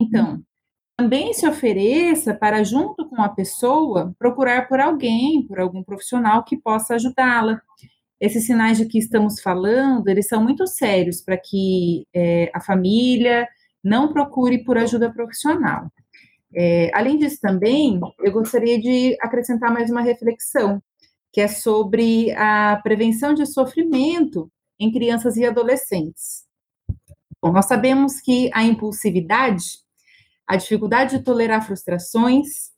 Então, 0.00 0.40
também 0.96 1.34
se 1.34 1.44
ofereça 1.48 2.32
para, 2.32 2.62
junto 2.62 3.08
com 3.08 3.20
a 3.20 3.28
pessoa, 3.28 4.14
procurar 4.20 4.68
por 4.68 4.78
alguém, 4.78 5.44
por 5.48 5.58
algum 5.58 5.82
profissional 5.82 6.44
que 6.44 6.56
possa 6.56 6.94
ajudá-la. 6.94 7.60
Esses 8.24 8.46
sinais 8.46 8.78
de 8.78 8.86
que 8.86 8.98
estamos 8.98 9.38
falando, 9.42 10.08
eles 10.08 10.26
são 10.26 10.42
muito 10.42 10.66
sérios 10.66 11.20
para 11.20 11.36
que 11.36 12.06
é, 12.14 12.50
a 12.54 12.60
família 12.60 13.46
não 13.82 14.10
procure 14.14 14.64
por 14.64 14.78
ajuda 14.78 15.12
profissional. 15.12 15.92
É, 16.56 16.90
além 16.94 17.18
disso, 17.18 17.38
também, 17.38 18.00
eu 18.20 18.32
gostaria 18.32 18.80
de 18.80 19.14
acrescentar 19.20 19.70
mais 19.70 19.90
uma 19.90 20.00
reflexão, 20.00 20.82
que 21.30 21.40
é 21.42 21.48
sobre 21.48 22.32
a 22.32 22.80
prevenção 22.82 23.34
de 23.34 23.44
sofrimento 23.44 24.50
em 24.80 24.90
crianças 24.90 25.36
e 25.36 25.44
adolescentes. 25.44 26.44
Bom, 27.42 27.52
nós 27.52 27.66
sabemos 27.66 28.22
que 28.22 28.50
a 28.54 28.64
impulsividade 28.64 29.84
a 30.46 30.56
dificuldade 30.56 31.18
de 31.18 31.24
tolerar 31.24 31.66
frustrações 31.66 32.70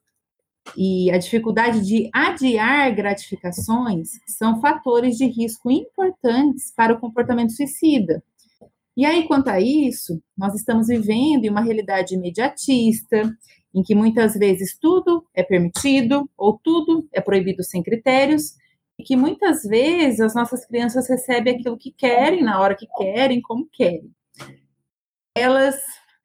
e 0.77 1.11
a 1.11 1.19
dificuldade 1.19 1.81
de 1.87 2.09
adiar 2.13 2.95
gratificações 2.95 4.11
são 4.27 4.61
fatores 4.61 5.17
de 5.17 5.27
risco 5.27 5.71
importantes 5.71 6.73
para 6.75 6.95
o 6.95 6.99
comportamento 6.99 7.53
suicida. 7.53 8.23
E 8.97 9.05
aí, 9.05 9.27
quanto 9.27 9.49
a 9.49 9.61
isso, 9.61 10.23
nós 10.37 10.55
estamos 10.55 10.87
vivendo 10.87 11.45
em 11.45 11.51
uma 11.51 11.61
realidade 11.61 12.15
imediatista, 12.15 13.31
em 13.75 13.83
que 13.83 13.95
muitas 13.95 14.35
vezes 14.35 14.79
tudo 14.81 15.27
é 15.35 15.43
permitido 15.43 16.29
ou 16.37 16.59
tudo 16.63 17.07
é 17.13 17.21
proibido 17.21 17.63
sem 17.63 17.83
critérios, 17.83 18.55
e 18.99 19.05
que 19.05 19.15
muitas 19.15 19.63
vezes 19.65 20.21
as 20.21 20.35
nossas 20.35 20.65
crianças 20.65 21.07
recebem 21.09 21.57
aquilo 21.57 21.77
que 21.77 21.93
querem, 21.93 22.43
na 22.43 22.59
hora 22.59 22.75
que 22.75 22.87
querem, 22.97 23.43
como 23.43 23.69
querem. 23.71 24.11
Elas 25.37 25.77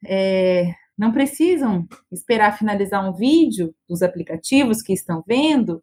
é, 0.06 0.72
não 1.02 1.10
precisam 1.10 1.84
esperar 2.12 2.56
finalizar 2.56 3.04
um 3.04 3.12
vídeo 3.12 3.74
dos 3.88 4.02
aplicativos 4.02 4.80
que 4.80 4.92
estão 4.92 5.20
vendo, 5.26 5.82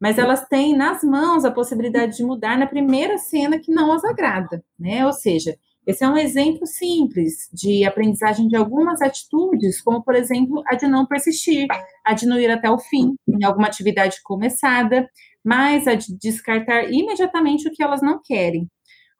mas 0.00 0.16
elas 0.16 0.46
têm 0.46 0.76
nas 0.76 1.02
mãos 1.02 1.44
a 1.44 1.50
possibilidade 1.50 2.18
de 2.18 2.22
mudar 2.22 2.56
na 2.56 2.64
primeira 2.64 3.18
cena 3.18 3.58
que 3.58 3.72
não 3.72 3.92
as 3.92 4.04
agrada, 4.04 4.64
né? 4.78 5.04
Ou 5.04 5.12
seja, 5.12 5.56
esse 5.84 6.04
é 6.04 6.08
um 6.08 6.16
exemplo 6.16 6.68
simples 6.68 7.48
de 7.52 7.84
aprendizagem 7.84 8.46
de 8.46 8.54
algumas 8.54 9.02
atitudes, 9.02 9.80
como, 9.82 10.04
por 10.04 10.14
exemplo, 10.14 10.62
a 10.68 10.76
de 10.76 10.86
não 10.86 11.04
persistir, 11.04 11.66
a 12.04 12.14
de 12.14 12.24
não 12.24 12.38
ir 12.38 12.48
até 12.48 12.70
o 12.70 12.78
fim 12.78 13.16
em 13.26 13.44
alguma 13.44 13.66
atividade 13.66 14.22
começada, 14.22 15.10
mas 15.42 15.88
a 15.88 15.96
de 15.96 16.16
descartar 16.16 16.92
imediatamente 16.92 17.66
o 17.66 17.72
que 17.72 17.82
elas 17.82 18.00
não 18.00 18.20
querem. 18.22 18.70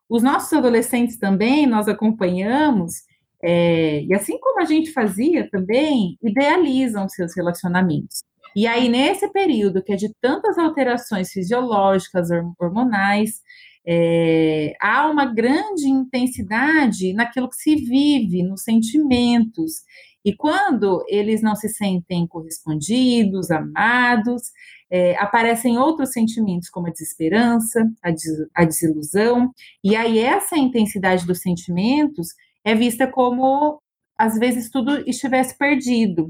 Os 0.09 0.23
nossos 0.23 0.53
adolescentes 0.53 1.19
também, 1.19 1.67
nós 1.67 1.89
acompanhamos, 1.89 3.03
é, 3.47 4.03
e 4.03 4.15
assim 4.15 4.39
como 4.41 4.61
a 4.61 4.65
gente 4.65 4.91
fazia 4.91 5.47
também, 5.51 6.17
idealizam 6.23 7.07
seus 7.11 7.37
relacionamentos. 7.37 8.23
E 8.57 8.67
aí, 8.67 8.89
nesse 8.89 9.31
período 9.33 9.83
que 9.83 9.93
é 9.93 9.97
de 9.97 10.11
tantas 10.19 10.57
alterações 10.57 11.31
fisiológicas, 11.31 12.29
hormonais, 12.59 13.43
é, 13.87 14.75
há 14.81 15.11
uma 15.11 15.27
grande 15.27 15.87
intensidade 15.87 17.13
naquilo 17.13 17.51
que 17.51 17.57
se 17.57 17.75
vive, 17.77 18.43
nos 18.43 18.63
sentimentos. 18.63 19.83
E 20.25 20.35
quando 20.35 21.05
eles 21.07 21.43
não 21.43 21.55
se 21.55 21.69
sentem 21.69 22.27
correspondidos, 22.27 23.51
amados, 23.51 24.43
é, 24.91 25.17
aparecem 25.19 25.77
outros 25.77 26.13
sentimentos, 26.13 26.71
como 26.71 26.87
a 26.87 26.91
desesperança, 26.91 27.87
a, 28.03 28.11
des 28.11 28.25
a 28.55 28.65
desilusão, 28.65 29.51
e 29.83 29.95
aí 29.95 30.19
essa 30.19 30.57
intensidade 30.57 31.27
dos 31.27 31.41
sentimentos 31.41 32.29
é 32.65 32.75
vista 32.75 33.07
como, 33.07 33.81
às 34.19 34.39
vezes, 34.39 34.71
tudo 34.71 35.09
estivesse 35.09 35.57
perdido. 35.57 36.29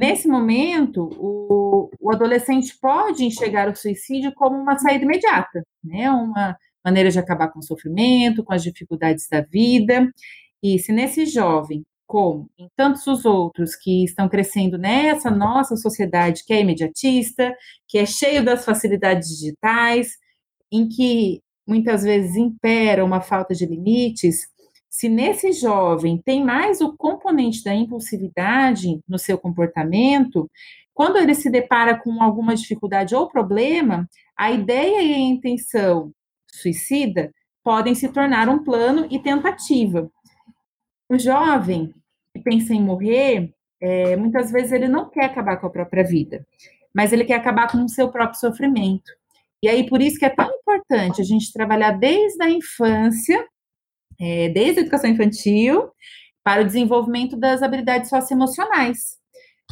Nesse 0.00 0.26
momento, 0.26 1.08
o, 1.18 1.90
o 2.00 2.12
adolescente 2.12 2.76
pode 2.80 3.24
enxergar 3.24 3.68
o 3.68 3.76
suicídio 3.76 4.32
como 4.34 4.56
uma 4.56 4.78
saída 4.78 5.04
imediata, 5.04 5.62
né? 5.84 6.10
Uma 6.10 6.56
maneira 6.84 7.10
de 7.10 7.18
acabar 7.18 7.48
com 7.48 7.60
o 7.60 7.62
sofrimento, 7.62 8.42
com 8.42 8.52
as 8.52 8.62
dificuldades 8.62 9.28
da 9.28 9.40
vida. 9.40 10.10
E 10.62 10.78
se 10.78 10.92
nesse 10.92 11.26
jovem, 11.26 11.84
como 12.06 12.50
em 12.58 12.68
tantos 12.76 13.06
os 13.06 13.24
outros 13.24 13.74
que 13.76 14.04
estão 14.04 14.28
crescendo 14.28 14.76
nessa 14.76 15.30
nossa 15.30 15.76
sociedade 15.76 16.44
que 16.44 16.52
é 16.52 16.60
imediatista, 16.60 17.54
que 17.88 17.98
é 17.98 18.04
cheio 18.04 18.44
das 18.44 18.64
facilidades 18.64 19.28
digitais, 19.28 20.16
em 20.70 20.88
que 20.88 21.40
muitas 21.66 22.02
vezes 22.02 22.36
impera 22.36 23.04
uma 23.04 23.20
falta 23.20 23.54
de 23.54 23.64
limites, 23.64 24.48
se 24.92 25.08
nesse 25.08 25.52
jovem 25.52 26.18
tem 26.18 26.44
mais 26.44 26.82
o 26.82 26.94
componente 26.94 27.64
da 27.64 27.74
impulsividade 27.74 29.00
no 29.08 29.18
seu 29.18 29.38
comportamento, 29.38 30.50
quando 30.92 31.16
ele 31.16 31.34
se 31.34 31.48
depara 31.48 31.98
com 31.98 32.22
alguma 32.22 32.54
dificuldade 32.54 33.14
ou 33.14 33.26
problema, 33.26 34.06
a 34.36 34.52
ideia 34.52 35.00
e 35.00 35.14
a 35.14 35.18
intenção 35.18 36.12
suicida 36.46 37.32
podem 37.64 37.94
se 37.94 38.06
tornar 38.10 38.50
um 38.50 38.62
plano 38.62 39.06
e 39.10 39.18
tentativa. 39.18 40.10
O 41.08 41.18
jovem 41.18 41.94
que 42.34 42.42
pensa 42.42 42.74
em 42.74 42.82
morrer, 42.82 43.50
é, 43.80 44.14
muitas 44.14 44.50
vezes 44.50 44.72
ele 44.72 44.88
não 44.88 45.08
quer 45.08 45.24
acabar 45.24 45.56
com 45.56 45.68
a 45.68 45.70
própria 45.70 46.04
vida, 46.04 46.46
mas 46.94 47.14
ele 47.14 47.24
quer 47.24 47.36
acabar 47.36 47.66
com 47.72 47.82
o 47.82 47.88
seu 47.88 48.10
próprio 48.10 48.38
sofrimento. 48.38 49.10
E 49.62 49.68
aí, 49.68 49.88
por 49.88 50.02
isso 50.02 50.18
que 50.18 50.26
é 50.26 50.30
tão 50.30 50.50
importante 50.50 51.22
a 51.22 51.24
gente 51.24 51.50
trabalhar 51.50 51.92
desde 51.92 52.42
a 52.42 52.50
infância, 52.50 53.46
é, 54.22 54.48
desde 54.50 54.78
a 54.78 54.82
educação 54.82 55.10
infantil, 55.10 55.90
para 56.44 56.62
o 56.62 56.64
desenvolvimento 56.64 57.36
das 57.36 57.62
habilidades 57.62 58.08
socioemocionais, 58.08 59.16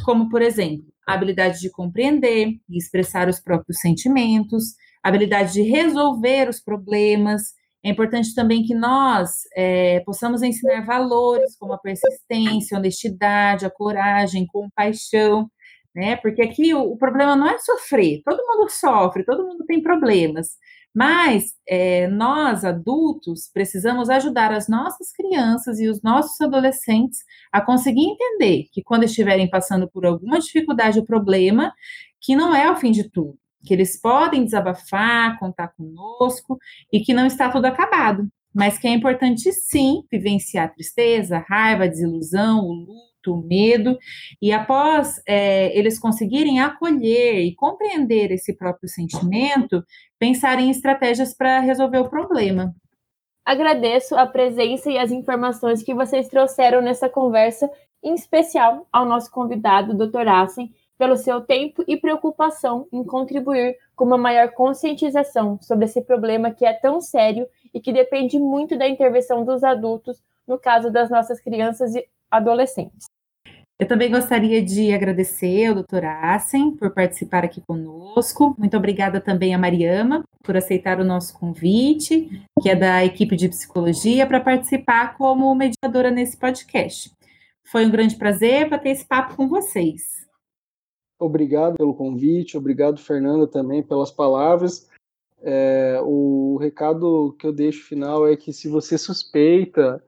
como, 0.03 0.29
por 0.29 0.41
exemplo, 0.41 0.85
a 1.07 1.13
habilidade 1.13 1.59
de 1.59 1.69
compreender 1.69 2.49
e 2.69 2.77
expressar 2.77 3.29
os 3.29 3.39
próprios 3.39 3.79
sentimentos, 3.79 4.75
a 5.03 5.09
habilidade 5.09 5.53
de 5.53 5.61
resolver 5.61 6.49
os 6.49 6.61
problemas. 6.61 7.41
É 7.83 7.89
importante 7.89 8.35
também 8.35 8.63
que 8.63 8.75
nós 8.75 9.31
é, 9.55 10.01
possamos 10.01 10.41
ensinar 10.41 10.85
valores 10.85 11.57
como 11.57 11.73
a 11.73 11.79
persistência, 11.79 12.75
a 12.75 12.79
honestidade, 12.79 13.65
a 13.65 13.71
coragem, 13.71 14.45
compaixão, 14.47 15.49
né? 15.95 16.15
Porque 16.17 16.41
aqui 16.41 16.73
o, 16.73 16.81
o 16.91 16.97
problema 16.97 17.35
não 17.35 17.47
é 17.47 17.57
sofrer, 17.57 18.21
todo 18.23 18.45
mundo 18.45 18.69
sofre, 18.69 19.25
todo 19.25 19.45
mundo 19.45 19.65
tem 19.65 19.81
problemas. 19.81 20.49
Mas 20.93 21.53
é, 21.67 22.07
nós, 22.07 22.65
adultos, 22.65 23.49
precisamos 23.53 24.09
ajudar 24.09 24.51
as 24.51 24.67
nossas 24.67 25.11
crianças 25.11 25.79
e 25.79 25.87
os 25.87 26.01
nossos 26.01 26.39
adolescentes 26.41 27.19
a 27.51 27.61
conseguir 27.61 28.03
entender 28.03 28.65
que 28.71 28.83
quando 28.83 29.03
estiverem 29.03 29.49
passando 29.49 29.89
por 29.89 30.05
alguma 30.05 30.39
dificuldade 30.39 30.99
ou 30.99 31.05
problema, 31.05 31.73
que 32.19 32.35
não 32.35 32.53
é 32.53 32.69
o 32.69 32.75
fim 32.75 32.91
de 32.91 33.09
tudo, 33.09 33.37
que 33.65 33.73
eles 33.73 33.99
podem 33.99 34.43
desabafar, 34.43 35.39
contar 35.39 35.69
conosco 35.69 36.57
e 36.91 36.99
que 36.99 37.13
não 37.13 37.25
está 37.25 37.49
tudo 37.49 37.65
acabado, 37.65 38.27
mas 38.53 38.77
que 38.77 38.87
é 38.87 38.91
importante 38.91 39.51
sim 39.53 40.03
vivenciar 40.11 40.73
tristeza, 40.73 41.45
raiva, 41.47 41.87
desilusão, 41.87 42.65
o 42.65 42.73
luto 42.73 43.10
medo, 43.29 43.97
e 44.41 44.51
após 44.51 45.21
é, 45.27 45.77
eles 45.77 45.99
conseguirem 45.99 46.59
acolher 46.59 47.39
e 47.39 47.55
compreender 47.55 48.31
esse 48.31 48.55
próprio 48.55 48.89
sentimento, 48.89 49.83
pensar 50.17 50.59
em 50.59 50.69
estratégias 50.69 51.33
para 51.35 51.59
resolver 51.59 51.99
o 51.99 52.09
problema. 52.09 52.73
Agradeço 53.45 54.15
a 54.15 54.25
presença 54.25 54.89
e 54.91 54.97
as 54.97 55.11
informações 55.11 55.83
que 55.83 55.93
vocês 55.93 56.27
trouxeram 56.27 56.81
nessa 56.81 57.09
conversa, 57.09 57.69
em 58.03 58.13
especial 58.13 58.87
ao 58.91 59.05
nosso 59.05 59.31
convidado, 59.31 59.93
Dr. 59.93 60.27
Assen, 60.27 60.71
pelo 60.97 61.17
seu 61.17 61.41
tempo 61.41 61.83
e 61.87 61.97
preocupação 61.97 62.87
em 62.93 63.03
contribuir 63.03 63.75
com 63.95 64.05
uma 64.05 64.19
maior 64.19 64.51
conscientização 64.51 65.57
sobre 65.59 65.85
esse 65.85 65.99
problema 66.03 66.51
que 66.51 66.63
é 66.63 66.73
tão 66.73 67.01
sério 67.01 67.47
e 67.73 67.79
que 67.79 67.91
depende 67.91 68.37
muito 68.37 68.77
da 68.77 68.87
intervenção 68.87 69.43
dos 69.43 69.63
adultos, 69.63 70.21
no 70.47 70.59
caso 70.59 70.91
das 70.91 71.09
nossas 71.09 71.39
crianças 71.39 71.93
adolescentes. 72.31 73.05
Eu 73.81 73.87
também 73.87 74.11
gostaria 74.11 74.63
de 74.63 74.93
agradecer 74.93 75.65
ao 75.65 75.73
doutor 75.73 76.05
Assen 76.05 76.75
por 76.75 76.93
participar 76.93 77.43
aqui 77.43 77.59
conosco. 77.61 78.55
Muito 78.55 78.77
obrigada 78.77 79.19
também 79.19 79.55
a 79.55 79.57
Mariama 79.57 80.23
por 80.43 80.55
aceitar 80.55 80.99
o 80.99 81.03
nosso 81.03 81.37
convite, 81.39 82.29
que 82.61 82.69
é 82.69 82.75
da 82.75 83.03
equipe 83.03 83.35
de 83.35 83.49
psicologia, 83.49 84.27
para 84.27 84.39
participar 84.39 85.17
como 85.17 85.55
mediadora 85.55 86.11
nesse 86.11 86.37
podcast. 86.37 87.11
Foi 87.65 87.83
um 87.83 87.89
grande 87.89 88.17
prazer 88.17 88.69
bater 88.69 88.89
esse 88.89 89.03
papo 89.03 89.35
com 89.35 89.47
vocês. 89.47 90.27
Obrigado 91.19 91.77
pelo 91.77 91.95
convite, 91.95 92.57
obrigado, 92.57 92.99
Fernanda, 92.99 93.47
também 93.47 93.81
pelas 93.81 94.11
palavras. 94.11 94.87
É, 95.41 95.99
o 96.03 96.57
recado 96.61 97.35
que 97.39 97.47
eu 97.47 97.51
deixo 97.51 97.87
final 97.87 98.27
é 98.27 98.35
que 98.35 98.53
se 98.53 98.67
você 98.67 98.95
suspeita 98.95 100.03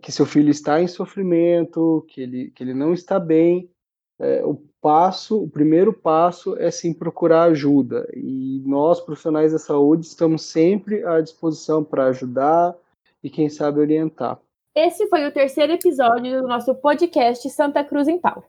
que 0.00 0.12
seu 0.12 0.26
filho 0.26 0.50
está 0.50 0.80
em 0.80 0.86
sofrimento, 0.86 2.04
que 2.08 2.20
ele, 2.20 2.50
que 2.50 2.62
ele 2.62 2.74
não 2.74 2.92
está 2.92 3.18
bem, 3.18 3.70
é, 4.18 4.44
o 4.44 4.54
passo, 4.80 5.42
o 5.42 5.48
primeiro 5.48 5.92
passo 5.92 6.56
é 6.58 6.70
sim 6.70 6.92
procurar 6.92 7.44
ajuda. 7.44 8.08
E 8.14 8.62
nós, 8.64 9.00
profissionais 9.00 9.52
da 9.52 9.58
saúde, 9.58 10.06
estamos 10.06 10.42
sempre 10.42 11.04
à 11.04 11.20
disposição 11.20 11.82
para 11.82 12.06
ajudar 12.06 12.74
e, 13.22 13.30
quem 13.30 13.48
sabe, 13.48 13.80
orientar. 13.80 14.38
Esse 14.74 15.06
foi 15.08 15.26
o 15.26 15.32
terceiro 15.32 15.72
episódio 15.72 16.40
do 16.40 16.48
nosso 16.48 16.74
podcast 16.74 17.48
Santa 17.50 17.84
Cruz 17.84 18.08
em 18.08 18.18
Pauta. 18.18 18.48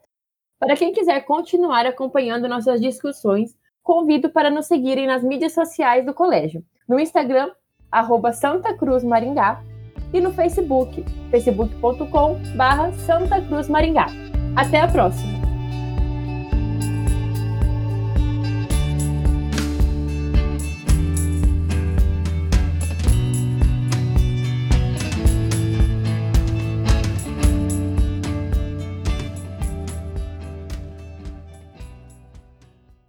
Para 0.58 0.76
quem 0.76 0.92
quiser 0.92 1.20
continuar 1.24 1.84
acompanhando 1.86 2.48
nossas 2.48 2.80
discussões, 2.80 3.54
convido 3.82 4.30
para 4.30 4.50
nos 4.50 4.66
seguirem 4.66 5.06
nas 5.06 5.22
mídias 5.22 5.52
sociais 5.52 6.06
do 6.06 6.14
colégio. 6.14 6.64
No 6.88 6.98
Instagram, 6.98 7.52
arroba 7.92 8.32
Santa 8.32 8.74
Cruz 8.74 9.04
Maringá, 9.04 9.62
e 10.14 10.20
no 10.20 10.32
Facebook, 10.32 11.04
facebook.com 11.30 12.38
barra 12.56 12.92
Santa 12.92 13.40
Cruz 13.42 13.68
Maringá. 13.68 14.06
Até 14.56 14.80
a 14.80 14.88
próxima! 14.88 15.43